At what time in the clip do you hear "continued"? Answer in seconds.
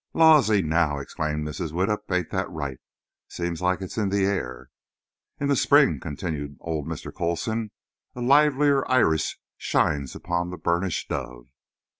5.99-6.57